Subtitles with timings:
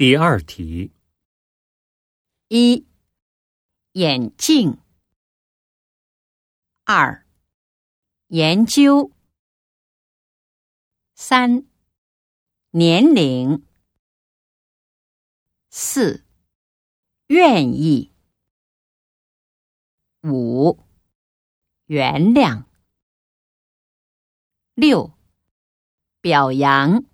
[0.00, 0.94] 第二题。
[2.48, 2.86] 一。
[3.92, 4.78] 眼镜。
[6.84, 7.26] 二。
[8.28, 9.12] 研究。
[11.14, 11.66] 三。
[12.70, 13.66] 年龄。
[15.68, 16.24] 四。
[17.26, 18.10] 愿意。
[20.22, 20.82] 五。
[21.84, 22.64] 原谅。
[24.72, 25.12] 六。
[26.22, 27.04] 表扬。